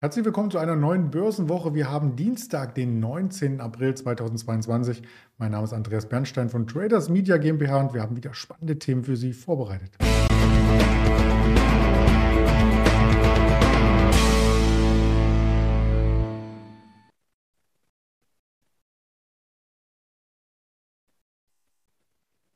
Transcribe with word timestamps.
Herzlich 0.00 0.24
willkommen 0.24 0.48
zu 0.48 0.58
einer 0.58 0.76
neuen 0.76 1.10
Börsenwoche. 1.10 1.74
Wir 1.74 1.90
haben 1.90 2.14
Dienstag, 2.14 2.76
den 2.76 3.00
19. 3.00 3.60
April 3.60 3.96
2022. 3.96 5.02
Mein 5.38 5.50
Name 5.50 5.64
ist 5.64 5.72
Andreas 5.72 6.08
Bernstein 6.08 6.48
von 6.50 6.68
Traders 6.68 7.08
Media 7.08 7.36
GmbH 7.36 7.80
und 7.80 7.94
wir 7.94 8.02
haben 8.02 8.14
wieder 8.14 8.32
spannende 8.32 8.78
Themen 8.78 9.02
für 9.02 9.16
Sie 9.16 9.32
vorbereitet. 9.32 9.96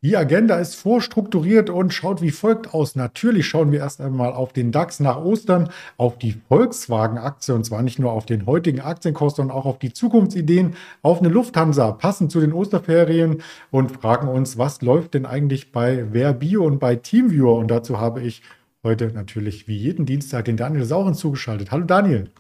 Die 0.04 0.16
Agenda 0.16 0.56
ist 0.56 0.74
vorstrukturiert 0.74 1.70
und 1.70 1.94
schaut 1.94 2.22
wie 2.22 2.32
folgt 2.32 2.74
aus. 2.74 2.96
Natürlich 2.96 3.46
schauen 3.46 3.70
wir 3.70 3.78
erst 3.78 4.00
einmal 4.00 4.32
auf 4.32 4.52
den 4.52 4.72
DAX 4.72 4.98
nach 4.98 5.22
Ostern, 5.22 5.68
auf 5.96 6.18
die 6.18 6.32
Volkswagen-Aktie 6.48 7.54
und 7.54 7.64
zwar 7.64 7.82
nicht 7.82 8.00
nur 8.00 8.10
auf 8.10 8.26
den 8.26 8.46
heutigen 8.46 8.80
Aktienkurs, 8.80 9.36
sondern 9.36 9.56
auch 9.56 9.64
auf 9.64 9.78
die 9.78 9.92
Zukunftsideen, 9.92 10.74
auf 11.02 11.20
eine 11.20 11.28
Lufthansa, 11.28 11.92
passend 11.92 12.32
zu 12.32 12.40
den 12.40 12.52
Osterferien 12.52 13.44
und 13.70 13.92
fragen 13.92 14.26
uns, 14.26 14.58
was 14.58 14.82
läuft 14.82 15.14
denn 15.14 15.24
eigentlich 15.24 15.70
bei 15.70 16.10
Verbio 16.10 16.64
und 16.64 16.80
bei 16.80 16.96
Teamviewer? 16.96 17.54
Und 17.54 17.70
dazu 17.70 18.00
habe 18.00 18.22
ich 18.22 18.42
heute 18.82 19.12
natürlich 19.12 19.68
wie 19.68 19.76
jeden 19.76 20.04
Dienstag 20.04 20.46
den 20.46 20.56
Daniel 20.56 20.84
Sauren 20.84 21.14
zugeschaltet. 21.14 21.70
Hallo 21.70 21.84
Daniel. 21.84 22.32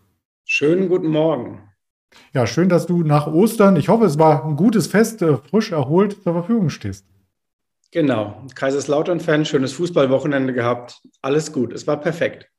Schönen 0.44 0.88
guten 0.88 1.10
Morgen. 1.10 1.60
Ja, 2.34 2.48
schön, 2.48 2.68
dass 2.68 2.86
du 2.86 3.04
nach 3.04 3.28
Ostern, 3.28 3.76
ich 3.76 3.88
hoffe, 3.88 4.06
es 4.06 4.18
war 4.18 4.44
ein 4.44 4.56
gutes 4.56 4.88
Fest, 4.88 5.22
äh, 5.22 5.36
frisch 5.36 5.70
erholt 5.70 6.24
zur 6.24 6.32
Verfügung 6.32 6.68
stehst. 6.68 7.06
Genau, 7.92 8.46
Kaiserslautern-Fan, 8.54 9.44
schönes 9.44 9.74
Fußballwochenende 9.74 10.54
gehabt. 10.54 11.02
Alles 11.20 11.52
gut, 11.52 11.74
es 11.74 11.86
war 11.86 12.00
perfekt. 12.00 12.51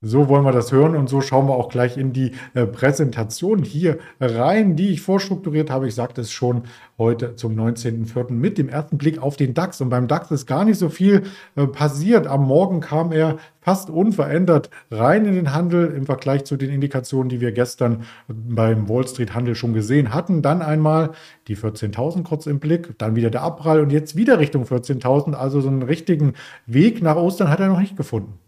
So 0.00 0.28
wollen 0.28 0.44
wir 0.44 0.52
das 0.52 0.70
hören 0.70 0.94
und 0.94 1.08
so 1.08 1.20
schauen 1.20 1.48
wir 1.48 1.54
auch 1.54 1.68
gleich 1.68 1.96
in 1.96 2.12
die 2.12 2.30
äh, 2.54 2.66
Präsentation 2.66 3.64
hier 3.64 3.98
rein, 4.20 4.76
die 4.76 4.90
ich 4.90 5.00
vorstrukturiert 5.02 5.70
habe. 5.70 5.88
Ich 5.88 5.96
sagte 5.96 6.20
es 6.20 6.30
schon 6.30 6.62
heute 6.98 7.34
zum 7.34 7.58
19.04. 7.58 8.30
mit 8.30 8.58
dem 8.58 8.68
ersten 8.68 8.96
Blick 8.96 9.20
auf 9.20 9.36
den 9.36 9.54
DAX. 9.54 9.80
Und 9.80 9.88
beim 9.88 10.06
DAX 10.06 10.30
ist 10.30 10.46
gar 10.46 10.64
nicht 10.64 10.78
so 10.78 10.88
viel 10.88 11.24
äh, 11.56 11.66
passiert. 11.66 12.28
Am 12.28 12.44
Morgen 12.44 12.78
kam 12.78 13.10
er 13.10 13.38
fast 13.60 13.90
unverändert 13.90 14.70
rein 14.92 15.24
in 15.24 15.34
den 15.34 15.52
Handel 15.52 15.92
im 15.92 16.06
Vergleich 16.06 16.44
zu 16.44 16.56
den 16.56 16.70
Indikationen, 16.70 17.28
die 17.28 17.40
wir 17.40 17.50
gestern 17.50 18.04
beim 18.28 18.88
Wall 18.88 19.08
Street 19.08 19.34
Handel 19.34 19.56
schon 19.56 19.74
gesehen 19.74 20.14
hatten. 20.14 20.42
Dann 20.42 20.62
einmal 20.62 21.10
die 21.48 21.56
14.000 21.56 22.22
kurz 22.22 22.46
im 22.46 22.60
Blick, 22.60 22.96
dann 22.98 23.16
wieder 23.16 23.30
der 23.30 23.42
Abprall 23.42 23.80
und 23.80 23.90
jetzt 23.90 24.14
wieder 24.14 24.38
Richtung 24.38 24.62
14.000. 24.62 25.34
Also 25.34 25.60
so 25.60 25.66
einen 25.66 25.82
richtigen 25.82 26.34
Weg 26.66 27.02
nach 27.02 27.16
Ostern 27.16 27.50
hat 27.50 27.58
er 27.58 27.66
noch 27.66 27.80
nicht 27.80 27.96
gefunden. 27.96 28.38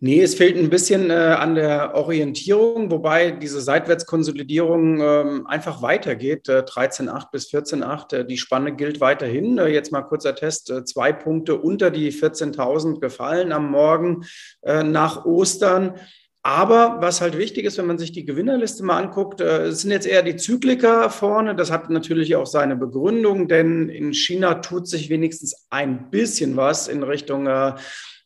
Nee, 0.00 0.22
es 0.22 0.36
fehlt 0.36 0.56
ein 0.56 0.70
bisschen 0.70 1.10
äh, 1.10 1.14
an 1.14 1.56
der 1.56 1.96
Orientierung, 1.96 2.88
wobei 2.88 3.32
diese 3.32 3.60
Seitwärtskonsolidierung 3.60 5.00
ähm, 5.00 5.46
einfach 5.48 5.82
weitergeht. 5.82 6.48
Äh, 6.48 6.60
13,8 6.60 7.32
bis 7.32 7.52
14,8. 7.52 8.14
Äh, 8.14 8.24
die 8.24 8.38
Spanne 8.38 8.76
gilt 8.76 9.00
weiterhin. 9.00 9.58
Äh, 9.58 9.70
jetzt 9.70 9.90
mal 9.90 10.02
kurzer 10.02 10.36
Test. 10.36 10.70
Äh, 10.70 10.84
zwei 10.84 11.12
Punkte 11.12 11.56
unter 11.56 11.90
die 11.90 12.12
14.000 12.12 13.00
gefallen 13.00 13.50
am 13.50 13.72
Morgen 13.72 14.24
äh, 14.62 14.84
nach 14.84 15.24
Ostern. 15.24 15.96
Aber 16.44 16.98
was 17.00 17.20
halt 17.20 17.36
wichtig 17.36 17.64
ist, 17.64 17.76
wenn 17.76 17.88
man 17.88 17.98
sich 17.98 18.12
die 18.12 18.24
Gewinnerliste 18.24 18.84
mal 18.84 19.02
anguckt, 19.02 19.40
es 19.40 19.80
sind 19.80 19.90
jetzt 19.90 20.06
eher 20.06 20.22
die 20.22 20.36
Zykliker 20.36 21.10
vorne. 21.10 21.56
Das 21.56 21.72
hat 21.72 21.90
natürlich 21.90 22.36
auch 22.36 22.46
seine 22.46 22.76
Begründung, 22.76 23.48
denn 23.48 23.88
in 23.88 24.14
China 24.14 24.54
tut 24.54 24.86
sich 24.86 25.10
wenigstens 25.10 25.66
ein 25.68 26.08
bisschen 26.10 26.56
was 26.56 26.86
in 26.86 27.02
Richtung 27.02 27.48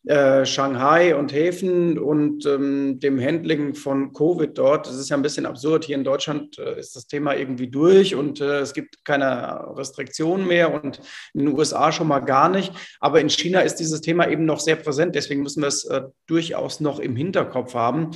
äh, 0.05 0.45
Shanghai 0.45 1.15
und 1.15 1.33
Häfen 1.33 1.97
und 1.97 2.45
ähm, 2.45 2.99
dem 2.99 3.21
Handling 3.21 3.75
von 3.75 4.13
Covid 4.13 4.59
dort. 4.59 4.89
Das 4.89 4.97
ist 4.97 5.09
ja 5.11 5.17
ein 5.17 5.23
bisschen 5.23 5.47
absurd. 5.47 5.85
Hier 5.85 5.95
in 5.95 6.03
Deutschland 6.03 6.59
äh, 6.59 6.79
ist 6.79 6.97
das 6.97 7.07
Thema 7.07 7.37
irgendwie 7.37 7.69
durch 7.69 8.17
und 8.17 8.41
äh, 8.41 8.59
es 8.59 8.73
gibt 8.75 9.05
keine 9.05 9.77
Restriktionen 9.77 10.47
mehr 10.47 10.75
und 10.75 11.01
in 11.35 11.45
den 11.45 11.57
USA 11.57 11.93
schon 11.93 12.09
mal 12.09 12.19
gar 12.19 12.49
nicht. 12.49 12.73
Aber 12.99 13.21
in 13.21 13.31
China 13.31 13.61
ist 13.61 13.77
dieses 13.77 14.01
Thema 14.01 14.29
eben 14.29 14.45
noch 14.45 14.59
sehr 14.59 14.77
präsent. 14.77 15.15
Deswegen 15.15 15.43
müssen 15.43 15.63
wir 15.63 15.69
es 15.69 15.85
äh, 15.85 16.03
durchaus 16.27 16.81
noch 16.81 16.99
im 16.99 17.15
Hinterkopf 17.15 17.75
haben. 17.75 18.11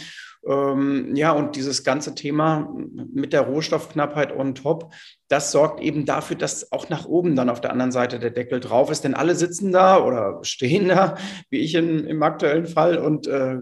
Ähm, 0.46 1.16
ja, 1.16 1.32
und 1.32 1.56
dieses 1.56 1.82
ganze 1.82 2.14
Thema 2.14 2.72
mit 3.12 3.32
der 3.32 3.42
Rohstoffknappheit 3.42 4.36
on 4.36 4.54
top, 4.54 4.92
das 5.28 5.50
sorgt 5.50 5.80
eben 5.80 6.04
dafür, 6.04 6.36
dass 6.36 6.70
auch 6.70 6.88
nach 6.88 7.06
oben 7.06 7.34
dann 7.34 7.50
auf 7.50 7.60
der 7.60 7.72
anderen 7.72 7.90
Seite 7.90 8.20
der 8.20 8.30
Deckel 8.30 8.60
drauf 8.60 8.90
ist. 8.90 9.02
Denn 9.02 9.14
alle 9.14 9.34
sitzen 9.34 9.72
da 9.72 10.02
oder 10.02 10.38
stehen 10.42 10.88
da, 10.88 11.16
wie 11.50 11.58
ich 11.58 11.74
in, 11.74 12.04
im 12.04 12.22
aktuellen 12.22 12.66
Fall, 12.66 12.98
und 12.98 13.26
äh, 13.26 13.58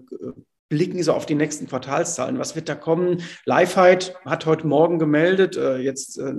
blicken 0.74 1.02
so 1.04 1.12
auf 1.12 1.24
die 1.24 1.36
nächsten 1.36 1.68
Quartalszahlen. 1.68 2.38
Was 2.38 2.56
wird 2.56 2.68
da 2.68 2.74
kommen? 2.74 3.22
Lifeheit 3.44 4.16
hat 4.24 4.44
heute 4.44 4.66
Morgen 4.66 4.98
gemeldet, 4.98 5.56
äh, 5.56 5.78
jetzt 5.78 6.18
äh, 6.18 6.34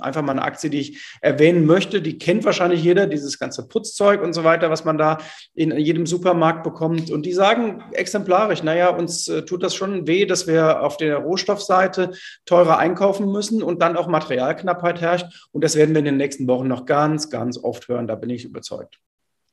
einfach 0.00 0.22
mal 0.22 0.32
eine 0.32 0.42
Aktie, 0.42 0.70
die 0.70 0.80
ich 0.80 1.04
erwähnen 1.20 1.66
möchte. 1.66 2.00
Die 2.00 2.18
kennt 2.18 2.44
wahrscheinlich 2.44 2.82
jeder, 2.82 3.06
dieses 3.06 3.38
ganze 3.38 3.68
Putzzeug 3.68 4.22
und 4.22 4.32
so 4.32 4.44
weiter, 4.44 4.70
was 4.70 4.86
man 4.86 4.96
da 4.96 5.18
in 5.54 5.76
jedem 5.76 6.06
Supermarkt 6.06 6.62
bekommt. 6.62 7.10
Und 7.10 7.26
die 7.26 7.34
sagen 7.34 7.84
exemplarisch, 7.92 8.62
naja, 8.62 8.88
uns 8.88 9.28
äh, 9.28 9.42
tut 9.42 9.62
das 9.62 9.74
schon 9.74 10.06
weh, 10.06 10.24
dass 10.24 10.46
wir 10.46 10.82
auf 10.82 10.96
der 10.96 11.18
Rohstoffseite 11.18 12.12
teurer 12.46 12.78
einkaufen 12.78 13.30
müssen 13.30 13.62
und 13.62 13.82
dann 13.82 13.96
auch 13.96 14.06
Materialknappheit 14.06 15.02
herrscht. 15.02 15.48
Und 15.52 15.62
das 15.62 15.76
werden 15.76 15.94
wir 15.94 15.98
in 15.98 16.06
den 16.06 16.16
nächsten 16.16 16.48
Wochen 16.48 16.66
noch 16.66 16.86
ganz, 16.86 17.28
ganz 17.28 17.58
oft 17.62 17.88
hören. 17.88 18.06
Da 18.06 18.14
bin 18.14 18.30
ich 18.30 18.44
überzeugt. 18.44 18.98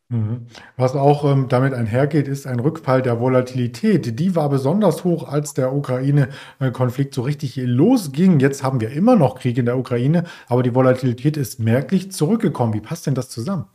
Mhm. 0.09 0.47
Was 0.77 0.95
auch 0.95 1.23
ähm, 1.29 1.47
damit 1.49 1.73
einhergeht, 1.73 2.27
ist 2.27 2.45
ein 2.45 2.59
Rückfall 2.59 3.01
der 3.01 3.19
Volatilität. 3.19 4.19
Die 4.19 4.35
war 4.35 4.49
besonders 4.49 5.03
hoch, 5.03 5.27
als 5.27 5.53
der 5.53 5.73
Ukraine-Konflikt 5.73 7.13
so 7.15 7.23
richtig 7.23 7.55
losging. 7.55 8.39
Jetzt 8.39 8.63
haben 8.63 8.79
wir 8.79 8.91
immer 8.91 9.15
noch 9.15 9.39
Krieg 9.39 9.57
in 9.57 9.65
der 9.65 9.77
Ukraine, 9.77 10.25
aber 10.47 10.61
die 10.61 10.75
Volatilität 10.75 11.35
ist 11.37 11.59
merklich 11.59 12.11
zurückgekommen. 12.11 12.73
Wie 12.73 12.81
passt 12.81 13.07
denn 13.07 13.15
das 13.15 13.29
zusammen? 13.29 13.65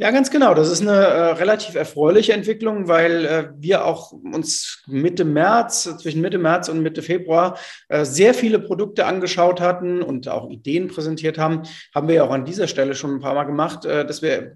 Ja, 0.00 0.12
ganz 0.12 0.30
genau. 0.30 0.54
Das 0.54 0.70
ist 0.70 0.80
eine 0.80 0.92
äh, 0.92 1.30
relativ 1.32 1.74
erfreuliche 1.74 2.32
Entwicklung, 2.32 2.86
weil 2.86 3.24
äh, 3.24 3.48
wir 3.58 3.84
auch 3.84 4.12
uns 4.12 4.84
Mitte 4.86 5.24
März, 5.24 5.92
zwischen 6.00 6.20
Mitte 6.20 6.38
März 6.38 6.68
und 6.68 6.84
Mitte 6.84 7.02
Februar 7.02 7.58
äh, 7.88 8.04
sehr 8.04 8.32
viele 8.32 8.60
Produkte 8.60 9.06
angeschaut 9.06 9.60
hatten 9.60 10.00
und 10.00 10.28
auch 10.28 10.50
Ideen 10.50 10.86
präsentiert 10.86 11.36
haben. 11.36 11.62
Haben 11.92 12.06
wir 12.06 12.14
ja 12.14 12.22
auch 12.22 12.30
an 12.30 12.44
dieser 12.44 12.68
Stelle 12.68 12.94
schon 12.94 13.16
ein 13.16 13.20
paar 13.20 13.34
Mal 13.34 13.42
gemacht, 13.42 13.86
äh, 13.86 14.06
dass 14.06 14.22
wir 14.22 14.54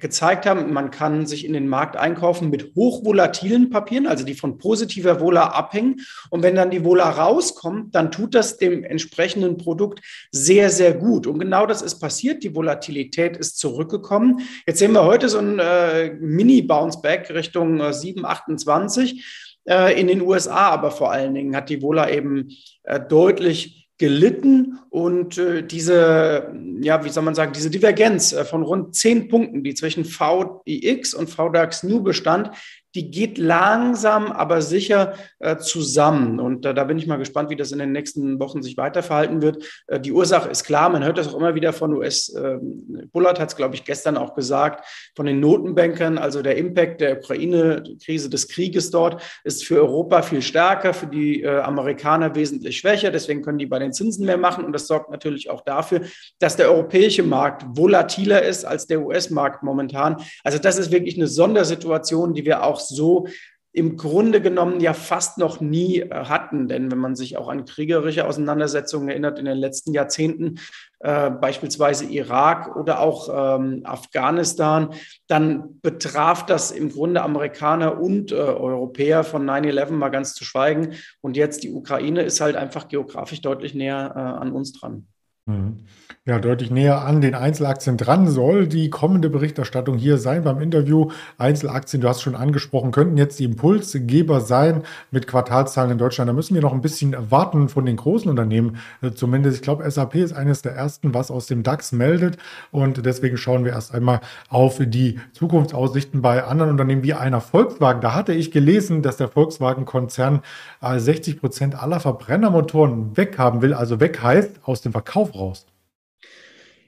gezeigt 0.00 0.46
haben, 0.46 0.72
man 0.72 0.90
kann 0.90 1.26
sich 1.26 1.44
in 1.44 1.52
den 1.52 1.68
Markt 1.68 1.96
einkaufen 1.96 2.50
mit 2.50 2.74
hochvolatilen 2.74 3.70
Papieren, 3.70 4.06
also 4.06 4.24
die 4.24 4.34
von 4.34 4.58
positiver 4.58 5.20
Vola 5.20 5.48
abhängen. 5.48 6.00
Und 6.30 6.42
wenn 6.42 6.54
dann 6.54 6.70
die 6.70 6.84
Vola 6.84 7.08
rauskommt, 7.10 7.94
dann 7.94 8.10
tut 8.10 8.34
das 8.34 8.56
dem 8.56 8.84
entsprechenden 8.84 9.56
Produkt 9.56 10.00
sehr, 10.30 10.70
sehr 10.70 10.94
gut. 10.94 11.26
Und 11.26 11.38
genau 11.38 11.66
das 11.66 11.82
ist 11.82 11.98
passiert. 12.00 12.42
Die 12.42 12.54
Volatilität 12.54 13.36
ist 13.36 13.58
zurückgekommen. 13.58 14.40
Jetzt 14.66 14.78
sehen 14.78 14.92
wir 14.92 15.04
heute 15.04 15.28
so 15.28 15.38
ein 15.38 15.58
äh, 15.58 16.14
Mini-Bounce-Back 16.20 17.30
Richtung 17.30 17.80
äh, 17.80 17.90
7,28 17.90 19.22
äh, 19.68 20.00
in 20.00 20.06
den 20.06 20.20
USA, 20.20 20.70
aber 20.70 20.90
vor 20.90 21.12
allen 21.12 21.34
Dingen 21.34 21.56
hat 21.56 21.70
die 21.70 21.82
Vola 21.82 22.10
eben 22.10 22.48
äh, 22.84 23.00
deutlich 23.00 23.88
gelitten. 23.98 24.78
Und 24.90 25.38
äh, 25.38 25.62
diese, 25.62 26.52
ja, 26.80 27.04
wie 27.04 27.10
soll 27.10 27.22
man 27.22 27.34
sagen, 27.34 27.52
diese 27.52 27.70
Divergenz 27.70 28.32
äh, 28.32 28.44
von 28.44 28.62
rund 28.62 28.94
zehn 28.94 29.28
Punkten, 29.28 29.62
die 29.62 29.74
zwischen 29.74 30.04
VIX 30.04 31.14
und 31.14 31.30
VDAX 31.30 31.82
New 31.84 32.02
bestand, 32.02 32.50
die 32.94 33.10
geht 33.10 33.38
langsam, 33.38 34.30
aber 34.30 34.62
sicher 34.62 35.14
äh, 35.40 35.56
zusammen. 35.56 36.38
Und 36.38 36.64
äh, 36.64 36.74
da 36.74 36.84
bin 36.84 36.98
ich 36.98 37.06
mal 37.06 37.16
gespannt, 37.16 37.50
wie 37.50 37.56
das 37.56 37.72
in 37.72 37.78
den 37.80 37.92
nächsten 37.92 38.38
Wochen 38.38 38.62
sich 38.62 38.76
weiterverhalten 38.76 39.42
wird. 39.42 39.64
Äh, 39.88 39.98
die 39.98 40.12
Ursache 40.12 40.48
ist 40.48 40.64
klar, 40.64 40.88
man 40.90 41.02
hört 41.04 41.18
das 41.18 41.28
auch 41.28 41.36
immer 41.36 41.56
wieder 41.56 41.72
von 41.72 41.92
US. 41.94 42.32
Ähm, 42.36 43.08
Bullard 43.12 43.40
hat 43.40 43.48
es, 43.48 43.56
glaube 43.56 43.74
ich, 43.74 43.84
gestern 43.84 44.16
auch 44.16 44.34
gesagt, 44.34 44.84
von 45.16 45.26
den 45.26 45.40
Notenbankern. 45.40 46.18
Also 46.18 46.40
der 46.40 46.56
Impact 46.56 47.00
der 47.00 47.18
Ukraine-Krise, 47.18 48.30
des 48.30 48.48
Krieges 48.48 48.90
dort, 48.92 49.20
ist 49.42 49.64
für 49.64 49.76
Europa 49.76 50.22
viel 50.22 50.42
stärker, 50.42 50.94
für 50.94 51.08
die 51.08 51.42
äh, 51.42 51.60
Amerikaner 51.60 52.34
wesentlich 52.36 52.78
schwächer. 52.78 53.10
Deswegen 53.10 53.42
können 53.42 53.58
die 53.58 53.66
bei 53.66 53.80
den 53.80 53.92
Zinsen 53.92 54.24
mehr 54.24 54.38
machen. 54.38 54.64
Und 54.64 54.72
das 54.72 54.86
sorgt 54.86 55.10
natürlich 55.10 55.50
auch 55.50 55.62
dafür, 55.62 56.02
dass 56.38 56.56
der 56.56 56.70
europäische 56.70 57.24
Markt 57.24 57.64
volatiler 57.66 58.42
ist 58.42 58.64
als 58.64 58.86
der 58.86 59.02
US-Markt 59.02 59.64
momentan. 59.64 60.16
Also 60.44 60.58
das 60.58 60.78
ist 60.78 60.92
wirklich 60.92 61.16
eine 61.16 61.26
Sondersituation, 61.26 62.34
die 62.34 62.44
wir 62.44 62.62
auch 62.62 62.83
so 62.88 63.26
im 63.74 63.96
Grunde 63.96 64.40
genommen 64.40 64.80
ja 64.80 64.92
fast 64.92 65.36
noch 65.36 65.60
nie 65.60 66.00
äh, 66.00 66.08
hatten. 66.10 66.68
Denn 66.68 66.92
wenn 66.92 66.98
man 66.98 67.16
sich 67.16 67.36
auch 67.36 67.48
an 67.48 67.64
kriegerische 67.64 68.24
Auseinandersetzungen 68.24 69.08
erinnert 69.08 69.38
in 69.40 69.46
den 69.46 69.58
letzten 69.58 69.92
Jahrzehnten, 69.92 70.60
äh, 71.00 71.30
beispielsweise 71.30 72.04
Irak 72.04 72.76
oder 72.76 73.00
auch 73.00 73.58
ähm, 73.58 73.80
Afghanistan, 73.84 74.94
dann 75.26 75.80
betraf 75.82 76.46
das 76.46 76.70
im 76.70 76.90
Grunde 76.90 77.22
Amerikaner 77.22 78.00
und 78.00 78.30
äh, 78.30 78.36
Europäer 78.36 79.24
von 79.24 79.44
9-11 79.44 79.90
mal 79.90 80.08
ganz 80.10 80.34
zu 80.34 80.44
schweigen. 80.44 80.94
Und 81.20 81.36
jetzt 81.36 81.64
die 81.64 81.72
Ukraine 81.72 82.22
ist 82.22 82.40
halt 82.40 82.54
einfach 82.54 82.86
geografisch 82.86 83.40
deutlich 83.40 83.74
näher 83.74 84.12
äh, 84.14 84.20
an 84.20 84.52
uns 84.52 84.72
dran. 84.72 85.08
Mhm. 85.46 85.80
Ja, 86.26 86.38
deutlich 86.38 86.70
näher 86.70 87.04
an 87.04 87.20
den 87.20 87.34
Einzelaktien 87.34 87.98
dran 87.98 88.28
soll 88.28 88.66
die 88.66 88.88
kommende 88.88 89.28
Berichterstattung 89.28 89.98
hier 89.98 90.16
sein 90.16 90.42
beim 90.42 90.58
Interview. 90.62 91.10
Einzelaktien, 91.36 92.00
du 92.00 92.08
hast 92.08 92.22
schon 92.22 92.34
angesprochen, 92.34 92.92
könnten 92.92 93.18
jetzt 93.18 93.38
die 93.38 93.44
Impulsgeber 93.44 94.40
sein 94.40 94.84
mit 95.10 95.26
Quartalszahlen 95.26 95.90
in 95.90 95.98
Deutschland. 95.98 96.30
Da 96.30 96.32
müssen 96.32 96.54
wir 96.54 96.62
noch 96.62 96.72
ein 96.72 96.80
bisschen 96.80 97.14
warten 97.30 97.68
von 97.68 97.84
den 97.84 97.96
großen 97.96 98.30
Unternehmen 98.30 98.78
äh, 99.02 99.10
zumindest. 99.10 99.56
Ich 99.56 99.62
glaube, 99.62 99.90
SAP 99.90 100.14
ist 100.14 100.32
eines 100.32 100.62
der 100.62 100.72
ersten, 100.72 101.12
was 101.12 101.30
aus 101.30 101.46
dem 101.46 101.62
DAX 101.62 101.92
meldet. 101.92 102.38
Und 102.70 103.04
deswegen 103.04 103.36
schauen 103.36 103.66
wir 103.66 103.72
erst 103.72 103.94
einmal 103.94 104.22
auf 104.48 104.78
die 104.80 105.20
Zukunftsaussichten 105.32 106.22
bei 106.22 106.42
anderen 106.42 106.70
Unternehmen 106.70 107.02
wie 107.02 107.12
einer 107.12 107.42
Volkswagen. 107.42 108.00
Da 108.00 108.14
hatte 108.14 108.32
ich 108.32 108.50
gelesen, 108.50 109.02
dass 109.02 109.18
der 109.18 109.28
Volkswagen-Konzern 109.28 110.40
60 110.80 111.34
äh, 111.34 111.38
Prozent 111.38 111.82
aller 111.82 112.00
Verbrennermotoren 112.00 113.14
weghaben 113.14 113.60
will. 113.60 113.74
Also 113.74 114.00
weg 114.00 114.22
heißt 114.22 114.60
aus 114.62 114.80
dem 114.80 114.92
Verkauf 114.92 115.33
raus. 115.34 115.66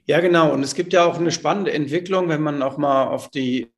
Ja, 0.05 0.21
genau. 0.21 0.53
Und 0.53 0.63
es 0.63 0.73
gibt 0.73 0.93
ja 0.93 1.05
auch 1.05 1.17
eine 1.17 1.31
spannende 1.31 1.73
Entwicklung, 1.73 2.29
wenn 2.29 2.41
man 2.41 2.61
auch 2.61 2.77
mal 2.77 3.07
auf 3.07 3.29
die 3.29 3.71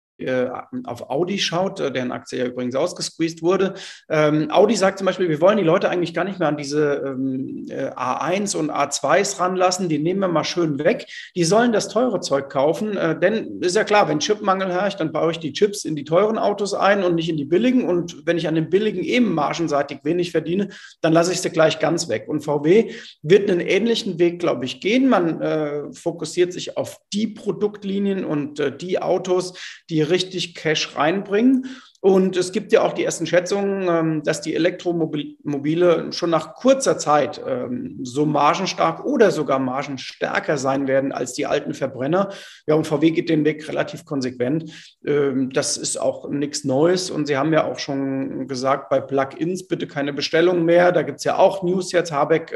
auf 0.84 1.10
Audi 1.10 1.40
schaut, 1.40 1.80
äh, 1.80 1.92
deren 1.92 2.12
Aktie 2.12 2.40
ja 2.40 2.46
übrigens 2.46 2.76
ausgesqueezed 2.76 3.42
wurde. 3.42 3.74
Ähm, 4.10 4.52
Audi 4.52 4.76
sagt 4.76 5.00
zum 5.00 5.06
Beispiel, 5.06 5.30
wir 5.30 5.42
wollen 5.42 5.58
die 5.58 5.64
Leute 5.64 5.90
eigentlich 5.90 6.14
gar 6.14 6.24
nicht 6.24 6.40
mehr 6.40 6.48
an 6.48 6.58
diese 6.58 7.04
ähm, 7.06 7.66
äh, 7.70 7.90
A1 7.90 8.56
und 8.56 8.72
A2s 8.72 9.40
ranlassen, 9.40 9.90
die 9.90 10.00
nehmen 10.00 10.20
wir 10.20 10.28
mal 10.28 10.44
schön 10.44 10.80
weg. 10.80 11.06
Die 11.36 11.44
sollen 11.44 11.72
das 11.72 11.90
teure 11.90 12.20
Zeug 12.20 12.50
kaufen, 12.50 12.98
äh, 12.98 13.20
denn 13.20 13.62
ist 13.62 13.76
ja 13.76 13.84
klar, 13.84 14.08
wenn 14.08 14.20
Chipmangel 14.20 14.72
herrscht, 14.72 15.00
dann 15.00 15.12
baue 15.12 15.32
ich 15.32 15.40
die 15.40 15.54
Chips 15.54 15.86
in 15.86 15.96
die 15.96 16.04
teuren 16.04 16.38
Autos 16.38 16.74
ein 16.74 17.04
und 17.04 17.16
nicht 17.16 17.30
in 17.30 17.38
die 17.38 17.46
billigen. 17.46 17.84
Und 17.86 18.26
wenn 18.26 18.38
ich 18.38 18.48
an 18.48 18.56
den 18.56 18.70
billigen 18.70 19.04
eben 19.04 19.34
margenseitig 19.34 20.00
wenig 20.04 20.32
verdiene, 20.32 20.70
dann 21.02 21.14
lasse 21.14 21.32
ich 21.32 21.42
sie 21.42 21.50
gleich 21.50 21.80
ganz 21.80 22.10
weg. 22.10 22.26
Und 22.28 22.42
VW 22.42 22.92
wird 23.22 23.50
einen 23.50 23.62
ähnlichen 23.62 24.20
Weg, 24.20 24.40
glaube 24.40 24.66
ich, 24.66 24.82
gehen. 24.82 25.08
Man 25.08 25.42
äh, 25.42 25.94
fokussiert 25.94 26.54
sich 26.54 26.78
auf 26.78 27.00
die 27.14 27.28
Produktlinien 27.28 28.26
und 28.26 28.60
äh, 28.60 28.76
die 28.76 29.02
Autos, 29.02 29.54
die 29.90 30.02
richtig 30.10 30.56
Cash 30.56 30.96
reinbringen. 30.96 31.76
Und 32.02 32.38
es 32.38 32.54
gibt 32.54 32.72
ja 32.72 32.82
auch 32.82 32.94
die 32.94 33.04
ersten 33.04 33.26
Schätzungen, 33.26 33.88
ähm, 33.90 34.24
dass 34.24 34.40
die 34.40 34.56
Elektromobile 34.56 36.14
schon 36.14 36.30
nach 36.30 36.56
kurzer 36.56 36.98
Zeit 36.98 37.42
ähm, 37.46 38.00
so 38.04 38.26
margenstark 38.26 39.04
oder 39.04 39.32
sogar 39.32 39.60
margenstärker 39.60 40.58
sein 40.58 40.88
werden 40.88 41.12
als 41.12 41.34
die 41.34 41.46
alten 41.46 41.74
Verbrenner. 41.74 42.30
Ja, 42.68 42.76
und 42.76 42.88
VW 42.88 43.12
geht 43.12 43.30
den 43.30 43.44
Weg 43.44 43.68
relativ 43.68 44.06
konsequent. 44.06 44.98
Ähm, 45.06 45.50
das 45.52 45.76
ist 45.76 45.98
auch 45.98 46.30
nichts 46.30 46.64
Neues. 46.64 47.12
Und 47.12 47.28
Sie 47.28 47.36
haben 47.36 47.52
ja 47.52 47.66
auch 47.66 47.80
schon 47.80 48.48
gesagt, 48.48 48.90
bei 48.90 49.02
Plug-ins 49.02 49.68
bitte 49.68 49.86
keine 49.86 50.14
Bestellung 50.14 50.64
mehr. 50.64 50.94
Da 50.94 51.02
gibt 51.02 51.18
es 51.18 51.26
ja 51.26 51.38
auch 51.38 51.64
News 51.64 51.92
jetzt. 51.92 52.14
Habeck 52.14 52.54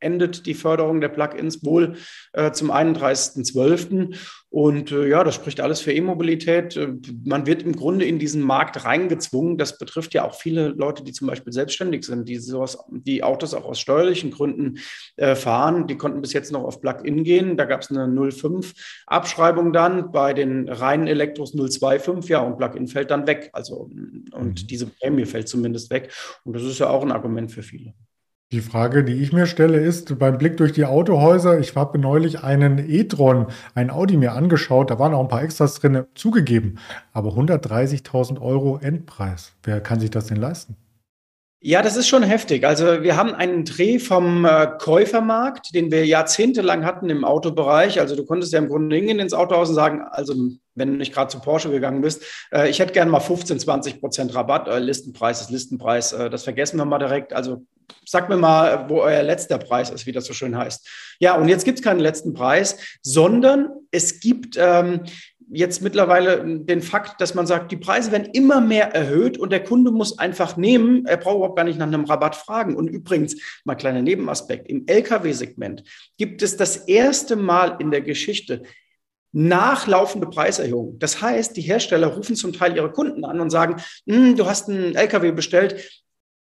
endet 0.00 0.46
die 0.46 0.54
Förderung 0.54 1.00
der 1.00 1.08
Plug-ins 1.08 1.64
wohl 1.64 1.96
äh, 2.32 2.50
zum 2.52 2.70
31.12. 2.70 4.16
Und 4.48 4.90
äh, 4.90 5.08
ja, 5.08 5.22
das 5.22 5.34
spricht 5.34 5.60
alles 5.60 5.82
für 5.82 5.92
E-Mobilität. 5.92 6.76
Äh, 6.76 6.94
man 7.24 7.44
wird 7.46 7.62
im 7.62 7.76
Grunde 7.76 8.06
in 8.06 8.18
diesen 8.18 8.40
Markt 8.40 8.55
reingezwungen. 8.56 9.58
Das 9.58 9.78
betrifft 9.78 10.14
ja 10.14 10.24
auch 10.24 10.34
viele 10.34 10.68
Leute, 10.68 11.02
die 11.02 11.12
zum 11.12 11.26
Beispiel 11.26 11.52
selbstständig 11.52 12.04
sind, 12.04 12.28
die 12.28 12.36
sowas, 12.36 12.78
die 12.90 13.22
Autos 13.22 13.54
auch 13.54 13.64
aus 13.64 13.80
steuerlichen 13.80 14.30
Gründen 14.30 14.78
äh, 15.16 15.34
fahren. 15.34 15.86
Die 15.86 15.96
konnten 15.96 16.20
bis 16.20 16.32
jetzt 16.32 16.52
noch 16.52 16.64
auf 16.64 16.80
Plug-in 16.80 17.24
gehen. 17.24 17.56
Da 17.56 17.64
gab 17.64 17.82
es 17.82 17.90
eine 17.90 18.04
0,5 18.06 18.74
Abschreibung 19.06 19.72
dann. 19.72 20.12
Bei 20.12 20.32
den 20.32 20.68
reinen 20.68 21.06
Elektros 21.06 21.54
0,25, 21.54 22.28
ja, 22.28 22.40
und 22.40 22.56
Plug-in 22.56 22.88
fällt 22.88 23.10
dann 23.10 23.26
weg. 23.26 23.50
Also, 23.52 23.90
und 24.32 24.62
mhm. 24.62 24.66
diese 24.66 24.86
Prämie 24.86 25.26
fällt 25.26 25.48
zumindest 25.48 25.90
weg. 25.90 26.12
Und 26.44 26.54
das 26.54 26.62
ist 26.62 26.78
ja 26.78 26.88
auch 26.88 27.02
ein 27.02 27.12
Argument 27.12 27.50
für 27.52 27.62
viele. 27.62 27.94
Die 28.52 28.60
Frage, 28.60 29.02
die 29.02 29.14
ich 29.14 29.32
mir 29.32 29.46
stelle, 29.46 29.80
ist 29.80 30.20
beim 30.20 30.38
Blick 30.38 30.56
durch 30.56 30.70
die 30.70 30.84
Autohäuser, 30.84 31.58
ich 31.58 31.74
habe 31.74 31.98
neulich 31.98 32.44
einen 32.44 32.78
e-tron, 32.78 33.46
ein 33.74 33.90
Audi 33.90 34.16
mir 34.16 34.34
angeschaut, 34.34 34.88
da 34.92 35.00
waren 35.00 35.14
auch 35.14 35.22
ein 35.22 35.28
paar 35.28 35.42
Extras 35.42 35.74
drin, 35.80 36.04
zugegeben, 36.14 36.78
aber 37.12 37.30
130.000 37.30 38.40
Euro 38.40 38.78
Endpreis. 38.78 39.52
Wer 39.64 39.80
kann 39.80 39.98
sich 39.98 40.10
das 40.10 40.26
denn 40.26 40.36
leisten? 40.36 40.76
Ja, 41.60 41.82
das 41.82 41.96
ist 41.96 42.06
schon 42.06 42.22
heftig. 42.22 42.64
Also 42.64 43.02
wir 43.02 43.16
haben 43.16 43.34
einen 43.34 43.64
Dreh 43.64 43.98
vom 43.98 44.44
äh, 44.44 44.68
Käufermarkt, 44.78 45.74
den 45.74 45.90
wir 45.90 46.06
jahrzehntelang 46.06 46.84
hatten 46.84 47.10
im 47.10 47.24
Autobereich. 47.24 47.98
Also 47.98 48.14
du 48.14 48.24
konntest 48.24 48.52
ja 48.52 48.60
im 48.60 48.68
Grunde 48.68 48.94
hingehen 48.94 49.18
ins 49.18 49.34
Autohaus 49.34 49.70
und 49.70 49.74
sagen, 49.74 50.02
also 50.02 50.34
wenn 50.76 50.92
du 50.92 50.96
nicht 50.96 51.12
gerade 51.12 51.28
zu 51.28 51.40
Porsche 51.40 51.70
gegangen 51.70 52.02
bist, 52.02 52.22
äh, 52.52 52.70
ich 52.70 52.78
hätte 52.78 52.92
gerne 52.92 53.10
mal 53.10 53.18
15, 53.18 53.58
20 53.58 54.00
Prozent 54.00 54.34
Rabatt. 54.36 54.68
Äh, 54.68 54.78
Listenpreis 54.78 55.40
ist 55.40 55.50
Listenpreis. 55.50 56.10
Das 56.10 56.44
vergessen 56.44 56.76
wir 56.76 56.84
mal 56.84 56.98
direkt. 56.98 57.32
Also 57.32 57.66
sag 58.04 58.28
mir 58.28 58.36
mal, 58.36 58.88
wo 58.88 59.00
euer 59.00 59.22
letzter 59.22 59.58
Preis 59.58 59.90
ist, 59.90 60.06
wie 60.06 60.12
das 60.12 60.26
so 60.26 60.32
schön 60.32 60.56
heißt. 60.56 60.88
Ja, 61.20 61.36
und 61.36 61.48
jetzt 61.48 61.64
gibt 61.64 61.78
es 61.78 61.84
keinen 61.84 62.00
letzten 62.00 62.34
Preis, 62.34 62.98
sondern 63.02 63.70
es 63.90 64.20
gibt 64.20 64.56
ähm, 64.58 65.02
jetzt 65.48 65.82
mittlerweile 65.82 66.44
den 66.44 66.82
Fakt, 66.82 67.20
dass 67.20 67.34
man 67.34 67.46
sagt, 67.46 67.70
die 67.70 67.76
Preise 67.76 68.10
werden 68.12 68.30
immer 68.32 68.60
mehr 68.60 68.94
erhöht 68.94 69.38
und 69.38 69.50
der 69.50 69.62
Kunde 69.62 69.90
muss 69.90 70.18
einfach 70.18 70.56
nehmen, 70.56 71.06
er 71.06 71.16
braucht 71.16 71.36
überhaupt 71.36 71.56
gar 71.56 71.64
nicht 71.64 71.78
nach 71.78 71.86
einem 71.86 72.04
Rabatt 72.04 72.36
fragen. 72.36 72.76
Und 72.76 72.88
übrigens, 72.88 73.36
mal 73.64 73.76
kleiner 73.76 74.02
Nebenaspekt, 74.02 74.68
im 74.68 74.86
Lkw-Segment 74.86 75.84
gibt 76.18 76.42
es 76.42 76.56
das 76.56 76.76
erste 76.76 77.36
Mal 77.36 77.76
in 77.78 77.90
der 77.90 78.00
Geschichte 78.00 78.62
nachlaufende 79.32 80.28
Preiserhöhungen. 80.28 80.98
Das 80.98 81.20
heißt, 81.20 81.56
die 81.56 81.60
Hersteller 81.60 82.08
rufen 82.08 82.36
zum 82.36 82.54
Teil 82.54 82.74
ihre 82.74 82.90
Kunden 82.90 83.24
an 83.24 83.38
und 83.38 83.50
sagen, 83.50 83.82
hm, 84.06 84.34
du 84.34 84.46
hast 84.46 84.68
einen 84.68 84.94
LKW 84.94 85.32
bestellt, 85.32 86.04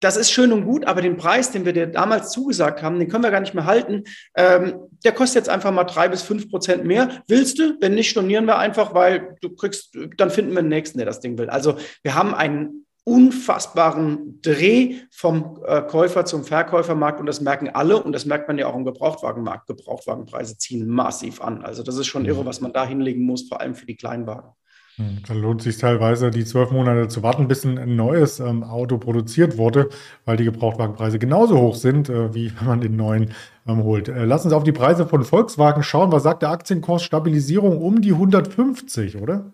das 0.03 0.17
ist 0.17 0.31
schön 0.31 0.51
und 0.51 0.65
gut, 0.65 0.85
aber 0.85 1.01
den 1.01 1.17
Preis, 1.17 1.51
den 1.51 1.65
wir 1.65 1.73
dir 1.73 1.87
damals 1.87 2.31
zugesagt 2.31 2.83
haben, 2.83 2.99
den 2.99 3.07
können 3.07 3.23
wir 3.23 3.31
gar 3.31 3.39
nicht 3.39 3.53
mehr 3.53 3.65
halten. 3.65 4.03
Ähm, 4.35 4.75
der 5.05 5.13
kostet 5.13 5.35
jetzt 5.35 5.49
einfach 5.49 5.71
mal 5.71 5.85
drei 5.85 6.09
bis 6.09 6.21
fünf 6.21 6.49
Prozent 6.49 6.83
mehr. 6.83 7.23
Willst 7.27 7.59
du? 7.59 7.77
Wenn 7.79 7.95
nicht, 7.95 8.09
stornieren 8.09 8.45
wir 8.45 8.57
einfach, 8.57 8.93
weil 8.93 9.37
du 9.41 9.55
kriegst, 9.55 9.97
dann 10.17 10.29
finden 10.29 10.51
wir 10.51 10.61
den 10.61 10.69
nächsten, 10.69 10.97
der 10.97 11.05
das 11.05 11.21
Ding 11.21 11.37
will. 11.37 11.49
Also 11.49 11.77
wir 12.01 12.15
haben 12.15 12.33
einen 12.33 12.85
unfassbaren 13.05 14.41
Dreh 14.41 14.95
vom 15.11 15.59
äh, 15.65 15.81
Käufer 15.81 16.25
zum 16.25 16.43
Verkäufermarkt 16.43 17.19
und 17.19 17.25
das 17.25 17.41
merken 17.41 17.69
alle 17.69 18.01
und 18.01 18.13
das 18.13 18.25
merkt 18.25 18.47
man 18.47 18.57
ja 18.57 18.67
auch 18.67 18.75
im 18.75 18.85
Gebrauchtwagenmarkt. 18.85 19.67
Gebrauchtwagenpreise 19.67 20.57
ziehen 20.57 20.87
massiv 20.87 21.41
an. 21.41 21.63
Also 21.63 21.83
das 21.83 21.97
ist 21.97 22.07
schon 22.07 22.25
irre, 22.25 22.45
was 22.45 22.61
man 22.61 22.73
da 22.73 22.85
hinlegen 22.85 23.23
muss, 23.23 23.47
vor 23.47 23.61
allem 23.61 23.75
für 23.75 23.85
die 23.85 23.95
Kleinwagen. 23.95 24.51
Hm, 24.97 25.23
dann 25.27 25.41
lohnt 25.41 25.61
es 25.61 25.65
sich 25.65 25.77
teilweise, 25.77 26.29
die 26.29 26.45
zwölf 26.45 26.69
Monate 26.71 27.07
zu 27.07 27.23
warten, 27.23 27.47
bis 27.47 27.65
ein 27.65 27.95
neues 27.95 28.39
ähm, 28.39 28.63
Auto 28.63 28.99
produziert 28.99 29.57
wurde, 29.57 29.89
weil 30.25 30.37
die 30.37 30.43
Gebrauchtwagenpreise 30.43 31.17
genauso 31.17 31.59
hoch 31.59 31.75
sind, 31.75 32.09
äh, 32.09 32.33
wie 32.35 32.51
wenn 32.59 32.67
man 32.67 32.81
den 32.81 32.95
neuen 32.95 33.31
ähm, 33.67 33.83
holt. 33.83 34.07
Äh, 34.07 34.25
lass 34.25 34.45
uns 34.45 34.53
auf 34.53 34.63
die 34.63 34.71
Preise 34.71 35.07
von 35.07 35.23
Volkswagen 35.23 35.81
schauen. 35.81 36.11
Was 36.11 36.23
sagt 36.23 36.43
der 36.43 36.49
Aktienkurs? 36.49 37.01
Stabilisierung 37.03 37.81
um 37.81 38.01
die 38.01 38.11
150, 38.11 39.17
oder? 39.17 39.51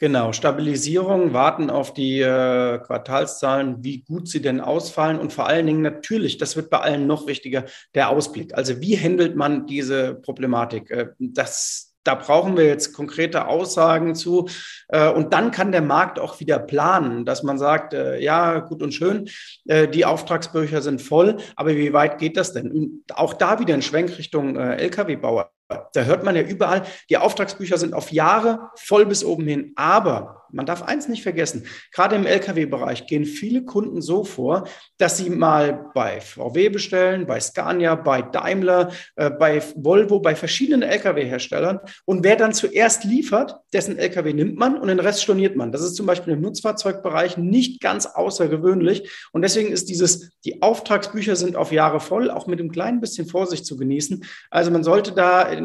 Genau, 0.00 0.32
Stabilisierung, 0.32 1.34
warten 1.34 1.68
auf 1.68 1.92
die 1.92 2.20
äh, 2.20 2.78
Quartalszahlen, 2.78 3.84
wie 3.84 4.00
gut 4.00 4.28
sie 4.28 4.40
denn 4.40 4.62
ausfallen 4.62 5.18
und 5.18 5.30
vor 5.30 5.46
allen 5.46 5.66
Dingen 5.66 5.82
natürlich, 5.82 6.38
das 6.38 6.56
wird 6.56 6.70
bei 6.70 6.78
allen 6.78 7.06
noch 7.06 7.26
wichtiger, 7.26 7.66
der 7.94 8.08
Ausblick. 8.08 8.54
Also 8.54 8.80
wie 8.80 8.98
handelt 8.98 9.36
man 9.36 9.66
diese 9.66 10.14
Problematik? 10.14 10.90
Äh, 10.90 11.08
das, 11.18 11.89
da 12.04 12.14
brauchen 12.14 12.56
wir 12.56 12.66
jetzt 12.66 12.94
konkrete 12.94 13.46
Aussagen 13.46 14.14
zu. 14.14 14.48
Äh, 14.88 15.10
und 15.10 15.32
dann 15.32 15.50
kann 15.50 15.72
der 15.72 15.82
Markt 15.82 16.18
auch 16.18 16.40
wieder 16.40 16.58
planen, 16.58 17.24
dass 17.24 17.42
man 17.42 17.58
sagt, 17.58 17.92
äh, 17.92 18.18
ja, 18.18 18.60
gut 18.60 18.82
und 18.82 18.92
schön, 18.92 19.28
äh, 19.66 19.88
die 19.88 20.04
Auftragsbücher 20.04 20.82
sind 20.82 21.02
voll, 21.02 21.36
aber 21.56 21.70
wie 21.70 21.92
weit 21.92 22.18
geht 22.18 22.36
das 22.36 22.52
denn? 22.52 22.70
Und 22.70 23.02
auch 23.14 23.34
da 23.34 23.58
wieder 23.58 23.74
ein 23.74 23.82
Schwenk 23.82 24.16
Richtung 24.18 24.56
Lkw-Bauer. 24.56 25.50
Da 25.92 26.02
hört 26.02 26.24
man 26.24 26.34
ja 26.34 26.42
überall, 26.42 26.82
die 27.08 27.18
Auftragsbücher 27.18 27.78
sind 27.78 27.94
auf 27.94 28.10
Jahre 28.10 28.70
voll 28.74 29.06
bis 29.06 29.24
oben 29.24 29.46
hin. 29.46 29.72
Aber 29.76 30.39
man 30.52 30.66
darf 30.66 30.82
eins 30.82 31.08
nicht 31.08 31.22
vergessen, 31.22 31.66
gerade 31.92 32.16
im 32.16 32.26
Lkw-Bereich 32.26 33.06
gehen 33.06 33.24
viele 33.24 33.64
Kunden 33.64 34.02
so 34.02 34.24
vor, 34.24 34.68
dass 34.98 35.16
sie 35.16 35.30
mal 35.30 35.90
bei 35.94 36.20
VW 36.20 36.68
bestellen, 36.68 37.26
bei 37.26 37.40
Scania, 37.40 37.94
bei 37.94 38.22
Daimler, 38.22 38.92
äh, 39.16 39.30
bei 39.30 39.62
Volvo, 39.76 40.20
bei 40.20 40.34
verschiedenen 40.34 40.82
Lkw-Herstellern. 40.82 41.80
Und 42.04 42.24
wer 42.24 42.36
dann 42.36 42.52
zuerst 42.52 43.04
liefert, 43.04 43.56
dessen 43.72 43.98
Lkw 43.98 44.32
nimmt 44.32 44.56
man 44.56 44.78
und 44.78 44.88
den 44.88 45.00
Rest 45.00 45.22
storniert 45.22 45.56
man. 45.56 45.72
Das 45.72 45.82
ist 45.82 45.96
zum 45.96 46.06
Beispiel 46.06 46.34
im 46.34 46.40
Nutzfahrzeugbereich 46.40 47.36
nicht 47.36 47.80
ganz 47.80 48.06
außergewöhnlich. 48.06 49.10
Und 49.32 49.42
deswegen 49.42 49.72
ist 49.72 49.88
dieses, 49.88 50.30
die 50.44 50.62
Auftragsbücher 50.62 51.36
sind 51.36 51.56
auf 51.56 51.72
Jahre 51.72 52.00
voll, 52.00 52.30
auch 52.30 52.46
mit 52.46 52.60
einem 52.60 52.70
kleinen 52.70 53.00
bisschen 53.00 53.26
Vorsicht 53.26 53.66
zu 53.66 53.76
genießen. 53.76 54.24
Also 54.50 54.70
man 54.70 54.84
sollte 54.84 55.12
da 55.12 55.50
äh, 55.52 55.62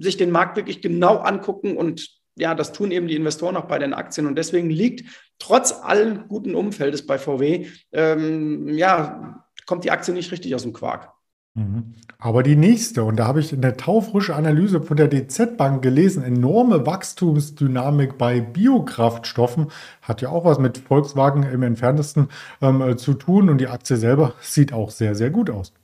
sich 0.00 0.16
den 0.16 0.30
Markt 0.30 0.56
wirklich 0.56 0.82
genau 0.82 1.16
angucken 1.18 1.76
und 1.76 2.21
ja, 2.36 2.54
das 2.54 2.72
tun 2.72 2.90
eben 2.90 3.08
die 3.08 3.16
Investoren 3.16 3.56
auch 3.56 3.66
bei 3.66 3.78
den 3.78 3.94
Aktien. 3.94 4.26
Und 4.26 4.36
deswegen 4.36 4.70
liegt 4.70 5.08
trotz 5.38 5.72
allen 5.72 6.28
guten 6.28 6.54
Umfeldes 6.54 7.06
bei 7.06 7.18
VW, 7.18 7.66
ähm, 7.92 8.68
ja, 8.68 9.44
kommt 9.66 9.84
die 9.84 9.90
Aktie 9.90 10.14
nicht 10.14 10.32
richtig 10.32 10.54
aus 10.54 10.62
dem 10.62 10.72
Quark. 10.72 11.12
Mhm. 11.54 11.94
Aber 12.18 12.42
die 12.42 12.56
nächste, 12.56 13.04
und 13.04 13.16
da 13.16 13.26
habe 13.26 13.40
ich 13.40 13.52
eine 13.52 13.76
taufrische 13.76 14.34
Analyse 14.34 14.80
von 14.80 14.96
der 14.96 15.08
DZ 15.08 15.56
Bank 15.56 15.82
gelesen, 15.82 16.22
enorme 16.22 16.86
Wachstumsdynamik 16.86 18.16
bei 18.16 18.40
Biokraftstoffen, 18.40 19.66
hat 20.00 20.22
ja 20.22 20.30
auch 20.30 20.44
was 20.44 20.58
mit 20.58 20.78
Volkswagen 20.78 21.42
im 21.42 21.62
entferntesten 21.62 22.28
ähm, 22.62 22.96
zu 22.96 23.14
tun 23.14 23.50
und 23.50 23.58
die 23.58 23.66
Aktie 23.66 23.96
selber 23.96 24.34
sieht 24.40 24.72
auch 24.72 24.90
sehr, 24.90 25.14
sehr 25.14 25.30
gut 25.30 25.50
aus. 25.50 25.74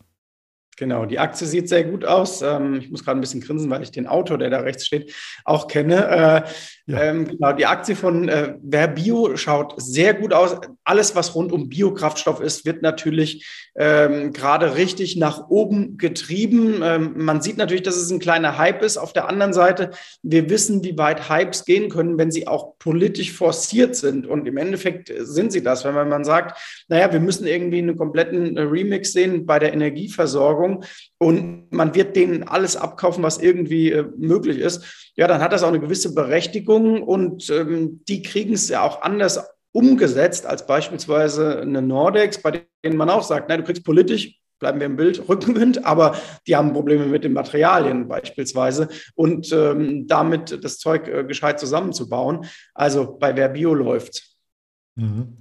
Genau, 0.78 1.06
die 1.06 1.18
Aktie 1.18 1.44
sieht 1.44 1.68
sehr 1.68 1.82
gut 1.82 2.04
aus. 2.04 2.40
Ähm, 2.40 2.76
ich 2.76 2.88
muss 2.88 3.04
gerade 3.04 3.18
ein 3.18 3.20
bisschen 3.20 3.40
grinsen, 3.40 3.68
weil 3.68 3.82
ich 3.82 3.90
den 3.90 4.06
Autor, 4.06 4.38
der 4.38 4.48
da 4.48 4.60
rechts 4.60 4.86
steht, 4.86 5.12
auch 5.44 5.66
kenne. 5.66 6.06
Äh, 6.06 6.92
ja. 6.92 7.02
ähm, 7.02 7.26
genau, 7.26 7.52
die 7.52 7.66
Aktie 7.66 7.96
von 7.96 8.28
äh, 8.28 8.54
Verbio 8.62 9.36
schaut 9.36 9.74
sehr 9.76 10.14
gut 10.14 10.32
aus. 10.32 10.56
Alles, 10.84 11.16
was 11.16 11.34
rund 11.34 11.50
um 11.50 11.68
Biokraftstoff 11.68 12.40
ist, 12.40 12.64
wird 12.64 12.82
natürlich 12.82 13.44
ähm, 13.76 14.32
gerade 14.32 14.76
richtig 14.76 15.16
nach 15.16 15.48
oben 15.48 15.98
getrieben. 15.98 16.80
Ähm, 16.84 17.14
man 17.16 17.42
sieht 17.42 17.56
natürlich, 17.56 17.82
dass 17.82 17.96
es 17.96 18.10
ein 18.12 18.20
kleiner 18.20 18.56
Hype 18.56 18.82
ist. 18.82 18.98
Auf 18.98 19.12
der 19.12 19.28
anderen 19.28 19.52
Seite, 19.52 19.90
wir 20.22 20.48
wissen, 20.48 20.84
wie 20.84 20.96
weit 20.96 21.28
Hypes 21.28 21.64
gehen 21.64 21.90
können, 21.90 22.18
wenn 22.18 22.30
sie 22.30 22.46
auch 22.46 22.78
politisch 22.78 23.32
forciert 23.32 23.96
sind. 23.96 24.28
Und 24.28 24.46
im 24.46 24.56
Endeffekt 24.56 25.12
sind 25.18 25.50
sie 25.50 25.62
das, 25.62 25.84
wenn 25.84 25.94
man 25.94 26.24
sagt, 26.24 26.56
naja, 26.86 27.12
wir 27.12 27.20
müssen 27.20 27.48
irgendwie 27.48 27.78
einen 27.78 27.96
kompletten 27.96 28.56
Remix 28.56 29.12
sehen 29.12 29.44
bei 29.44 29.58
der 29.58 29.72
Energieversorgung 29.72 30.67
Versorgung 30.68 30.84
und 31.18 31.72
man 31.72 31.94
wird 31.94 32.16
denen 32.16 32.46
alles 32.46 32.76
abkaufen, 32.76 33.22
was 33.22 33.38
irgendwie 33.38 33.92
äh, 33.92 34.04
möglich 34.16 34.58
ist, 34.58 35.10
ja, 35.16 35.26
dann 35.26 35.40
hat 35.40 35.52
das 35.52 35.62
auch 35.62 35.68
eine 35.68 35.80
gewisse 35.80 36.14
Berechtigung 36.14 37.02
und 37.02 37.50
ähm, 37.50 38.02
die 38.08 38.22
kriegen 38.22 38.54
es 38.54 38.68
ja 38.68 38.82
auch 38.82 39.02
anders 39.02 39.44
umgesetzt 39.72 40.46
als 40.46 40.66
beispielsweise 40.66 41.60
eine 41.60 41.82
Nordex, 41.82 42.40
bei 42.42 42.62
denen 42.84 42.96
man 42.96 43.10
auch 43.10 43.22
sagt, 43.22 43.48
nein, 43.48 43.60
du 43.60 43.66
kriegst 43.66 43.84
politisch 43.84 44.34
bleiben 44.60 44.80
wir 44.80 44.86
im 44.86 44.96
Bild, 44.96 45.22
Rückenwind, 45.28 45.84
aber 45.86 46.16
die 46.48 46.56
haben 46.56 46.72
Probleme 46.72 47.06
mit 47.06 47.22
den 47.22 47.32
Materialien 47.32 48.08
beispielsweise 48.08 48.88
und 49.14 49.52
ähm, 49.52 50.08
damit 50.08 50.64
das 50.64 50.78
Zeug 50.78 51.06
äh, 51.06 51.22
gescheit 51.22 51.60
zusammenzubauen. 51.60 52.44
Also 52.74 53.16
bei 53.20 53.36
Verbio 53.36 53.72
läuft 53.72 54.28
Mhm. 54.37 54.37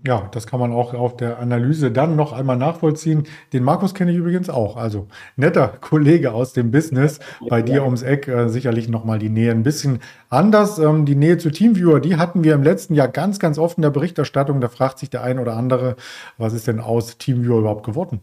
Ja, 0.06 0.30
das 0.32 0.46
kann 0.46 0.60
man 0.60 0.72
auch 0.72 0.94
auf 0.94 1.18
der 1.18 1.40
Analyse 1.40 1.90
dann 1.90 2.16
noch 2.16 2.32
einmal 2.32 2.58
nachvollziehen. 2.58 3.24
Den 3.54 3.64
Markus 3.64 3.96
kenne 3.96 4.12
ich 4.12 4.18
übrigens 4.18 4.52
auch. 4.52 4.78
Also 4.78 5.08
netter 5.36 5.68
Kollege 5.82 6.32
aus 6.32 6.54
dem 6.54 6.70
Business. 6.70 7.20
Bei 7.50 7.64
dir 7.64 7.84
ums 7.84 8.04
Eck 8.04 8.28
äh, 8.28 8.50
sicherlich 8.50 8.88
nochmal 8.88 9.18
die 9.18 9.30
Nähe 9.30 9.50
ein 9.50 9.64
bisschen 9.64 10.00
anders. 10.30 10.78
Ähm, 10.78 11.06
die 11.06 11.16
Nähe 11.16 11.40
zu 11.40 11.50
Teamviewer, 11.50 12.00
die 12.00 12.18
hatten 12.18 12.44
wir 12.44 12.54
im 12.54 12.62
letzten 12.62 12.94
Jahr 12.94 13.08
ganz, 13.08 13.40
ganz 13.40 13.58
oft 13.58 13.78
in 13.78 13.82
der 13.82 13.90
Berichterstattung. 13.90 14.62
Da 14.62 14.70
fragt 14.70 15.00
sich 15.00 15.10
der 15.10 15.24
ein 15.24 15.40
oder 15.40 15.58
andere, 15.58 15.96
was 16.38 16.54
ist 16.54 16.68
denn 16.68 16.80
aus 16.80 17.18
Teamviewer 17.18 17.58
überhaupt 17.58 17.84
geworden? 17.84 18.22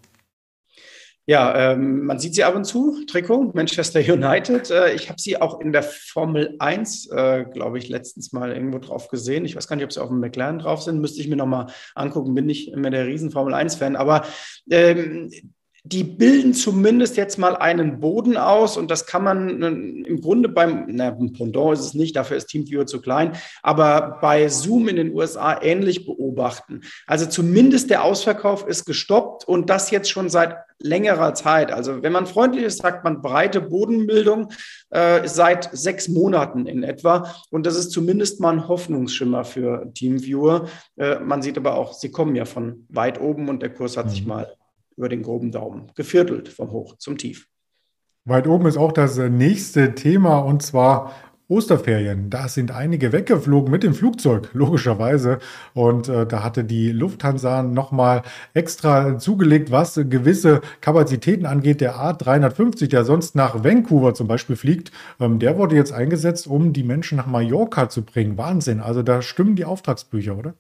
Ja, 1.26 1.72
ähm, 1.72 2.04
man 2.04 2.18
sieht 2.18 2.34
sie 2.34 2.44
ab 2.44 2.54
und 2.54 2.64
zu, 2.64 3.02
Trikot, 3.06 3.52
Manchester 3.54 4.00
United. 4.00 4.70
Äh, 4.70 4.92
ich 4.92 5.08
habe 5.08 5.18
sie 5.18 5.40
auch 5.40 5.58
in 5.60 5.72
der 5.72 5.82
Formel 5.82 6.54
1, 6.58 7.06
äh, 7.10 7.46
glaube 7.50 7.78
ich, 7.78 7.88
letztens 7.88 8.32
mal 8.32 8.52
irgendwo 8.52 8.78
drauf 8.78 9.08
gesehen. 9.08 9.46
Ich 9.46 9.56
weiß 9.56 9.66
gar 9.66 9.76
nicht, 9.76 9.86
ob 9.86 9.92
sie 9.92 10.02
auf 10.02 10.08
dem 10.08 10.20
McLaren 10.20 10.58
drauf 10.58 10.82
sind. 10.82 11.00
Müsste 11.00 11.22
ich 11.22 11.28
mir 11.28 11.36
nochmal 11.36 11.68
angucken. 11.94 12.34
Bin 12.34 12.44
nicht 12.44 12.76
mehr 12.76 12.90
der 12.90 13.06
riesen 13.06 13.30
Formel 13.30 13.54
1-Fan. 13.54 13.96
Aber 13.96 14.26
ähm, 14.70 15.30
die 15.86 16.02
bilden 16.02 16.54
zumindest 16.54 17.18
jetzt 17.18 17.38
mal 17.38 17.56
einen 17.56 18.00
Boden 18.00 18.38
aus 18.38 18.78
und 18.78 18.90
das 18.90 19.04
kann 19.04 19.22
man 19.22 19.62
äh, 19.62 20.08
im 20.08 20.22
Grunde 20.22 20.48
beim, 20.48 20.86
na, 20.88 21.10
Pendant 21.10 21.74
ist 21.74 21.80
es 21.80 21.94
nicht, 21.94 22.16
dafür 22.16 22.38
ist 22.38 22.46
TeamViewer 22.46 22.86
zu 22.86 23.02
klein, 23.02 23.32
aber 23.62 24.18
bei 24.22 24.48
Zoom 24.48 24.88
in 24.88 24.96
den 24.96 25.12
USA 25.14 25.60
ähnlich 25.60 26.06
beobachten. 26.06 26.80
Also 27.06 27.26
zumindest 27.26 27.90
der 27.90 28.02
Ausverkauf 28.02 28.66
ist 28.66 28.86
gestoppt 28.86 29.46
und 29.46 29.68
das 29.68 29.90
jetzt 29.90 30.10
schon 30.10 30.30
seit 30.30 30.56
längerer 30.78 31.34
Zeit. 31.34 31.70
Also 31.70 32.02
wenn 32.02 32.12
man 32.12 32.26
freundlich 32.26 32.64
ist, 32.64 32.80
sagt 32.80 33.04
man 33.04 33.20
breite 33.20 33.60
Bodenbildung 33.60 34.52
äh, 34.88 35.28
seit 35.28 35.68
sechs 35.76 36.08
Monaten 36.08 36.66
in 36.66 36.82
etwa 36.82 37.30
und 37.50 37.66
das 37.66 37.76
ist 37.76 37.90
zumindest 37.90 38.40
mal 38.40 38.54
ein 38.54 38.68
Hoffnungsschimmer 38.68 39.44
für 39.44 39.92
TeamViewer. 39.92 40.66
Äh, 40.96 41.18
man 41.18 41.42
sieht 41.42 41.58
aber 41.58 41.74
auch, 41.74 41.92
sie 41.92 42.10
kommen 42.10 42.34
ja 42.36 42.46
von 42.46 42.86
weit 42.88 43.20
oben 43.20 43.50
und 43.50 43.60
der 43.60 43.70
Kurs 43.70 43.98
hat 43.98 44.06
mhm. 44.06 44.10
sich 44.10 44.24
mal 44.24 44.48
über 44.96 45.08
den 45.08 45.22
groben 45.22 45.50
Daumen, 45.50 45.90
geviertelt 45.94 46.48
vom 46.48 46.70
Hoch 46.70 46.96
zum 46.98 47.18
Tief. 47.18 47.48
Weit 48.24 48.46
oben 48.46 48.66
ist 48.66 48.76
auch 48.76 48.92
das 48.92 49.18
nächste 49.18 49.94
Thema 49.94 50.38
und 50.38 50.62
zwar 50.62 51.12
Osterferien. 51.46 52.30
Da 52.30 52.48
sind 52.48 52.70
einige 52.70 53.12
weggeflogen 53.12 53.70
mit 53.70 53.82
dem 53.82 53.94
Flugzeug, 53.94 54.48
logischerweise. 54.54 55.38
Und 55.74 56.08
äh, 56.08 56.26
da 56.26 56.42
hatte 56.42 56.64
die 56.64 56.90
Lufthansa 56.90 57.62
nochmal 57.62 58.22
extra 58.54 59.18
zugelegt, 59.18 59.70
was 59.70 59.94
gewisse 59.94 60.62
Kapazitäten 60.80 61.44
angeht. 61.44 61.82
Der 61.82 61.96
A350, 61.96 62.88
der 62.88 63.04
sonst 63.04 63.34
nach 63.36 63.62
Vancouver 63.62 64.14
zum 64.14 64.26
Beispiel 64.26 64.56
fliegt, 64.56 64.90
ähm, 65.20 65.38
der 65.38 65.58
wurde 65.58 65.76
jetzt 65.76 65.92
eingesetzt, 65.92 66.46
um 66.46 66.72
die 66.72 66.82
Menschen 66.82 67.16
nach 67.16 67.26
Mallorca 67.26 67.90
zu 67.90 68.02
bringen. 68.02 68.38
Wahnsinn. 68.38 68.80
Also 68.80 69.02
da 69.02 69.20
stimmen 69.20 69.54
die 69.54 69.66
Auftragsbücher, 69.66 70.38
oder? 70.38 70.54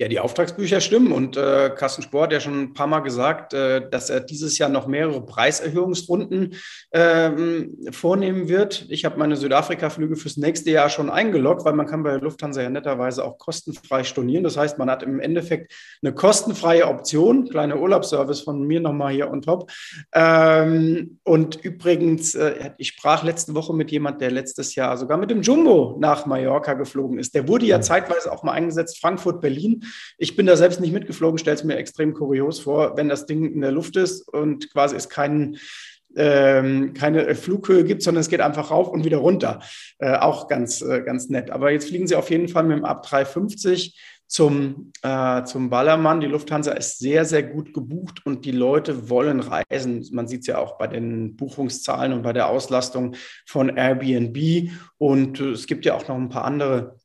Ja, 0.00 0.06
die 0.06 0.20
Auftragsbücher 0.20 0.80
stimmen 0.80 1.10
und 1.10 1.36
äh, 1.36 1.70
Carsten 1.74 2.02
Spohr 2.02 2.22
hat 2.22 2.32
ja 2.32 2.38
schon 2.38 2.60
ein 2.62 2.72
paar 2.72 2.86
Mal 2.86 3.00
gesagt, 3.00 3.52
äh, 3.52 3.90
dass 3.90 4.10
er 4.10 4.20
dieses 4.20 4.56
Jahr 4.56 4.68
noch 4.68 4.86
mehrere 4.86 5.26
Preiserhöhungsrunden 5.26 6.54
ähm, 6.92 7.76
vornehmen 7.90 8.48
wird. 8.48 8.86
Ich 8.90 9.04
habe 9.04 9.18
meine 9.18 9.34
Südafrika-Flüge 9.34 10.14
fürs 10.14 10.36
nächste 10.36 10.70
Jahr 10.70 10.88
schon 10.88 11.10
eingeloggt, 11.10 11.64
weil 11.64 11.72
man 11.72 11.86
kann 11.86 12.04
bei 12.04 12.14
Lufthansa 12.14 12.62
ja 12.62 12.70
netterweise 12.70 13.24
auch 13.24 13.38
kostenfrei 13.38 14.04
stornieren. 14.04 14.44
Das 14.44 14.56
heißt, 14.56 14.78
man 14.78 14.88
hat 14.88 15.02
im 15.02 15.18
Endeffekt 15.18 15.74
eine 16.00 16.14
kostenfreie 16.14 16.86
Option, 16.86 17.48
kleiner 17.48 17.80
Urlaubsservice 17.80 18.42
von 18.42 18.68
mir 18.68 18.78
nochmal 18.78 19.14
hier 19.14 19.28
on 19.28 19.42
top. 19.42 19.68
Ähm, 20.14 21.18
und 21.24 21.56
übrigens, 21.64 22.36
äh, 22.36 22.70
ich 22.78 22.90
sprach 22.90 23.24
letzte 23.24 23.52
Woche 23.56 23.74
mit 23.74 23.90
jemand, 23.90 24.20
der 24.20 24.30
letztes 24.30 24.76
Jahr 24.76 24.96
sogar 24.96 25.18
mit 25.18 25.32
dem 25.32 25.42
Jumbo 25.42 25.96
nach 25.98 26.24
Mallorca 26.24 26.74
geflogen 26.74 27.18
ist. 27.18 27.34
Der 27.34 27.48
wurde 27.48 27.66
ja 27.66 27.80
zeitweise 27.80 28.30
auch 28.30 28.44
mal 28.44 28.52
eingesetzt, 28.52 29.00
Frankfurt, 29.00 29.40
Berlin. 29.40 29.82
Ich 30.18 30.36
bin 30.36 30.46
da 30.46 30.56
selbst 30.56 30.80
nicht 30.80 30.92
mitgeflogen, 30.92 31.38
stelle 31.38 31.56
es 31.56 31.64
mir 31.64 31.76
extrem 31.76 32.14
kurios 32.14 32.60
vor, 32.60 32.96
wenn 32.96 33.08
das 33.08 33.26
Ding 33.26 33.52
in 33.52 33.60
der 33.60 33.72
Luft 33.72 33.96
ist 33.96 34.28
und 34.28 34.72
quasi 34.72 34.96
es 34.96 35.08
keinen 35.08 35.58
ähm, 36.16 36.94
keine 36.94 37.34
Flughöhe 37.34 37.84
gibt, 37.84 38.02
sondern 38.02 38.20
es 38.22 38.28
geht 38.28 38.40
einfach 38.40 38.70
rauf 38.70 38.88
und 38.88 39.04
wieder 39.04 39.18
runter. 39.18 39.60
Äh, 39.98 40.16
auch 40.16 40.48
ganz, 40.48 40.80
äh, 40.80 41.02
ganz 41.02 41.28
nett. 41.28 41.50
Aber 41.50 41.70
jetzt 41.70 41.88
fliegen 41.88 42.06
Sie 42.06 42.16
auf 42.16 42.30
jeden 42.30 42.48
Fall 42.48 42.64
mit 42.64 42.78
dem 42.78 42.84
Ab 42.84 43.02
350 43.04 43.96
zum, 44.26 44.92
äh, 45.02 45.42
zum 45.44 45.70
Ballermann. 45.70 46.20
Die 46.20 46.26
Lufthansa 46.26 46.72
ist 46.72 46.98
sehr, 46.98 47.24
sehr 47.24 47.42
gut 47.42 47.72
gebucht 47.72 48.24
und 48.26 48.44
die 48.44 48.52
Leute 48.52 49.08
wollen 49.08 49.40
reisen. 49.40 50.06
Man 50.12 50.28
sieht 50.28 50.42
es 50.42 50.46
ja 50.46 50.58
auch 50.58 50.76
bei 50.76 50.86
den 50.86 51.36
Buchungszahlen 51.36 52.12
und 52.12 52.22
bei 52.22 52.32
der 52.32 52.48
Auslastung 52.48 53.16
von 53.46 53.76
Airbnb. 53.76 54.70
Und 54.98 55.40
äh, 55.40 55.50
es 55.50 55.66
gibt 55.66 55.84
ja 55.84 55.94
auch 55.94 56.08
noch 56.08 56.16
ein 56.16 56.28
paar 56.28 56.44
andere 56.44 56.96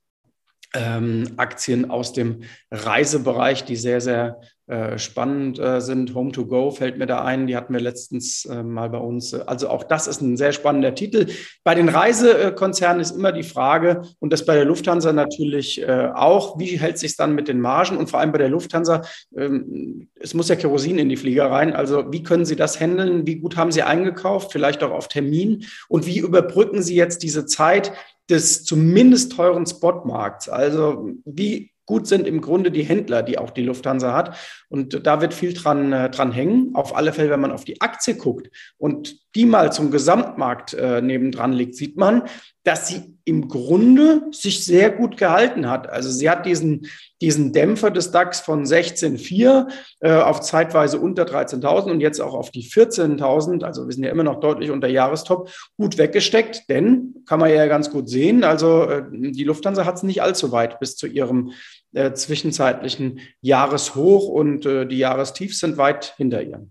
ähm, 0.74 1.34
Aktien 1.38 1.90
aus 1.90 2.14
dem 2.14 2.44
Reisebereich, 2.72 3.66
die 3.66 3.76
sehr, 3.76 4.02
sehr 4.02 4.40
äh, 4.66 4.98
spannend 4.98 5.60
äh, 5.60 5.82
sind. 5.82 6.16
Home 6.16 6.32
to 6.32 6.46
Go 6.46 6.72
fällt 6.72 6.98
mir 6.98 7.06
da 7.06 7.22
ein, 7.26 7.48
die 7.48 7.58
hatten 7.58 7.74
wir 7.74 7.82
letztens 7.82 8.46
äh, 8.46 8.64
mal 8.64 8.90
bei 8.90 8.98
uns. 8.98 9.34
Also 9.34 9.68
auch 9.68 9.84
das 9.84 10.08
ist 10.08 10.22
ein 10.22 10.38
sehr 10.38 10.54
spannender 10.54 10.96
Titel. 10.96 11.28
Bei 11.66 11.76
den 11.76 11.90
Reisekonzernen 11.90 13.02
ist 13.02 13.12
immer 13.12 13.34
die 13.34 13.44
Frage, 13.44 14.04
und 14.20 14.32
das 14.32 14.46
bei 14.46 14.56
der 14.56 14.64
Lufthansa 14.64 15.12
natürlich 15.12 15.82
äh, 15.82 16.12
auch, 16.16 16.58
wie 16.60 16.80
hält 16.80 16.98
sich 16.98 17.18
dann 17.18 17.36
mit 17.36 17.50
den 17.50 17.60
Margen 17.60 17.98
und 17.98 18.10
vor 18.10 18.22
allem 18.22 18.32
bei 18.32 18.38
der 18.38 18.48
Lufthansa, 18.48 19.02
ähm, 19.36 20.08
es 20.16 20.34
muss 20.34 20.48
ja 20.48 20.56
Kerosin 20.56 20.98
in 20.98 21.10
die 21.10 21.18
Flieger 21.18 21.52
rein. 21.52 21.74
Also 21.74 22.14
wie 22.14 22.24
können 22.24 22.46
Sie 22.46 22.56
das 22.56 22.80
handeln? 22.80 23.28
Wie 23.28 23.36
gut 23.36 23.58
haben 23.58 23.74
Sie 23.74 23.84
eingekauft? 23.84 24.54
Vielleicht 24.54 24.82
auch 24.82 24.92
auf 24.92 25.10
Termin? 25.10 25.66
Und 25.90 26.06
wie 26.06 26.20
überbrücken 26.20 26.82
Sie 26.82 26.96
jetzt 26.96 27.22
diese 27.22 27.46
Zeit, 27.46 27.92
des 28.30 28.64
zumindest 28.64 29.34
teuren 29.34 29.66
Spotmarkts. 29.66 30.50
Also 30.50 31.12
wie 31.26 31.74
gut 31.86 32.08
sind 32.08 32.28
im 32.28 32.42
Grunde 32.42 32.72
die 32.72 32.84
Händler, 32.84 33.24
die 33.24 33.38
auch 33.38 33.52
die 33.52 33.64
Lufthansa 33.64 34.14
hat. 34.14 34.38
Und 34.70 35.06
da 35.06 35.22
wird 35.22 35.34
viel 35.34 35.54
dran, 35.54 35.92
äh, 35.92 36.10
dran 36.10 36.32
hängen. 36.32 36.76
Auf 36.76 36.96
alle 36.96 37.12
Fälle, 37.14 37.30
wenn 37.30 37.42
man 37.42 37.52
auf 37.52 37.66
die 37.66 37.82
Aktie 37.82 38.16
guckt 38.16 38.50
und 38.78 39.18
die 39.36 39.46
mal 39.46 39.74
zum 39.74 39.92
Gesamtmarkt 39.92 40.74
äh, 40.74 41.02
nebendran 41.02 41.54
liegt, 41.54 41.76
sieht 41.76 41.98
man, 41.98 42.24
dass 42.64 42.88
sie 42.88 43.18
im 43.26 43.48
Grunde 43.48 44.24
sich 44.32 44.66
sehr 44.66 44.90
gut 44.90 45.18
gehalten 45.18 45.70
hat. 45.70 45.90
Also 45.90 46.10
sie 46.10 46.30
hat 46.30 46.46
diesen, 46.46 46.88
diesen 47.22 47.54
Dämpfer 47.54 47.90
des 47.90 48.12
DAX 48.12 48.42
von 48.42 48.66
16,4 48.66 49.70
äh, 50.02 50.14
auf 50.14 50.42
zeitweise 50.42 51.00
unter 51.00 51.24
13.000 51.24 51.92
und 51.92 52.02
jetzt 52.02 52.20
auch 52.20 52.34
auf 52.34 52.52
die 52.52 52.64
14.000, 52.64 53.64
also 53.64 53.88
wir 53.88 53.94
sind 53.94 54.04
ja 54.04 54.12
immer 54.12 54.24
noch 54.24 54.40
deutlich 54.40 54.72
unter 54.72 54.88
Jahrestop, 54.88 55.50
gut 55.78 55.98
weggesteckt, 55.98 56.70
denn 56.70 57.16
kann 57.26 57.40
man 57.40 57.50
ja 57.50 57.66
ganz 57.68 57.90
gut 57.90 58.10
sehen, 58.10 58.44
also 58.44 58.84
äh, 58.84 59.04
die 59.12 59.44
Lufthansa 59.44 59.86
hat 59.86 59.96
es 59.96 60.04
nicht 60.04 60.22
allzu 60.22 60.52
weit 60.52 60.80
bis 60.80 60.98
zu 60.98 61.08
ihrem 61.08 61.52
äh, 61.94 62.14
zwischenzeitlichen 62.14 63.20
Jahreshoch 63.42 64.28
und 64.28 64.66
äh, 64.66 64.86
die 64.86 64.98
Jahrestiefs 64.98 65.60
sind 65.60 65.78
weit 65.78 66.14
hinter 66.18 66.42
ihr. 66.42 66.68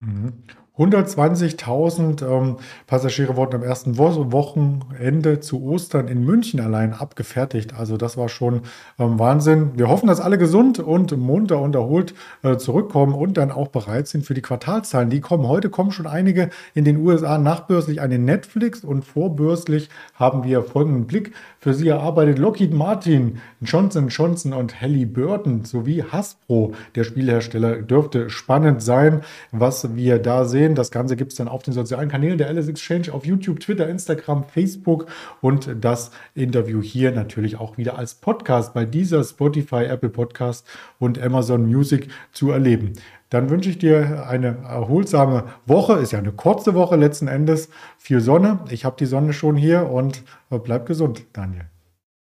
Mhm. 0.00 0.44
120.000 0.78 2.26
ähm, 2.26 2.56
Passagiere 2.86 3.36
wurden 3.36 3.56
am 3.56 3.62
ersten 3.62 3.98
Wo 3.98 4.32
Wochenende 4.32 5.40
zu 5.40 5.62
Ostern 5.62 6.08
in 6.08 6.24
München 6.24 6.60
allein 6.60 6.94
abgefertigt. 6.94 7.74
Also 7.74 7.98
das 7.98 8.16
war 8.16 8.30
schon 8.30 8.62
ähm, 8.98 9.18
Wahnsinn. 9.18 9.72
Wir 9.74 9.90
hoffen, 9.90 10.06
dass 10.06 10.18
alle 10.18 10.38
gesund 10.38 10.78
und 10.78 11.14
munter 11.18 11.60
und 11.60 11.74
erholt 11.74 12.14
äh, 12.42 12.56
zurückkommen 12.56 13.12
und 13.12 13.36
dann 13.36 13.52
auch 13.52 13.68
bereit 13.68 14.08
sind 14.08 14.24
für 14.24 14.32
die 14.32 14.40
Quartalzahlen. 14.40 15.10
Die 15.10 15.20
kommen 15.20 15.46
heute, 15.46 15.68
kommen 15.68 15.92
schon 15.92 16.06
einige 16.06 16.48
in 16.72 16.86
den 16.86 16.96
USA 16.96 17.36
nachbörslich 17.36 18.00
eine 18.00 18.18
Netflix 18.18 18.82
und 18.82 19.04
vorbörslich 19.04 19.90
haben 20.14 20.42
wir 20.42 20.62
folgenden 20.62 21.06
Blick 21.06 21.32
für 21.60 21.74
Sie 21.74 21.88
erarbeitet. 21.88 22.38
Lockheed 22.38 22.72
Martin, 22.72 23.42
Johnson 23.60 24.08
Johnson 24.08 24.54
und 24.54 24.80
Halliburton 24.80 25.66
sowie 25.66 26.02
Hasbro, 26.02 26.72
der 26.94 27.04
Spielhersteller, 27.04 27.82
dürfte 27.82 28.30
spannend 28.30 28.82
sein, 28.82 29.20
was 29.50 29.94
wir 29.94 30.18
da 30.18 30.46
sehen 30.46 30.61
sehen. 30.62 30.74
Das 30.74 30.90
Ganze 30.90 31.16
gibt 31.16 31.32
es 31.32 31.38
dann 31.38 31.48
auf 31.48 31.62
den 31.62 31.74
sozialen 31.74 32.08
Kanälen 32.08 32.38
der 32.38 32.48
Alice 32.48 32.68
Exchange 32.68 33.12
auf 33.12 33.26
YouTube, 33.26 33.60
Twitter, 33.60 33.88
Instagram, 33.88 34.44
Facebook 34.44 35.06
und 35.40 35.68
das 35.80 36.10
Interview 36.34 36.80
hier 36.80 37.10
natürlich 37.12 37.58
auch 37.58 37.78
wieder 37.78 37.98
als 37.98 38.14
Podcast 38.14 38.74
bei 38.74 38.84
dieser 38.84 39.24
Spotify, 39.24 39.84
Apple 39.84 40.10
Podcast 40.10 40.66
und 40.98 41.20
Amazon 41.20 41.66
Music 41.66 42.08
zu 42.32 42.50
erleben. 42.50 42.92
Dann 43.30 43.50
wünsche 43.50 43.70
ich 43.70 43.78
dir 43.78 44.26
eine 44.28 44.58
erholsame 44.68 45.44
Woche. 45.66 45.94
Ist 45.94 46.12
ja 46.12 46.18
eine 46.18 46.32
kurze 46.32 46.74
Woche 46.74 46.96
letzten 46.96 47.28
Endes. 47.28 47.70
Viel 47.98 48.20
Sonne. 48.20 48.60
Ich 48.70 48.84
habe 48.84 48.96
die 48.98 49.06
Sonne 49.06 49.32
schon 49.32 49.56
hier 49.56 49.90
und 49.90 50.22
bleib 50.50 50.86
gesund, 50.86 51.24
Daniel. 51.32 51.64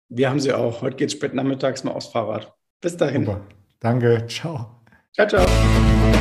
Wir 0.09 0.31
haben 0.31 0.41
sie 0.41 0.53
auch. 0.53 0.83
Heute 0.83 0.97
geht 0.97 1.09
es 1.09 1.15
spät 1.15 1.35
nachmittags 1.35 1.85
mal 1.85 1.93
aufs 1.93 2.07
Fahrrad. 2.07 2.53
Bis 2.81 2.97
dahin. 2.97 3.27
Super. 3.27 3.41
Danke. 3.81 4.25
Ciao. 4.29 4.71
Ciao, 5.13 5.27
ciao. 5.27 6.20